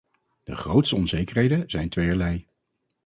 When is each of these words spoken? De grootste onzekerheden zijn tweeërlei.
De 0.43 0.55
grootste 0.55 0.95
onzekerheden 0.95 1.69
zijn 1.69 1.89
tweeërlei. 1.89 2.47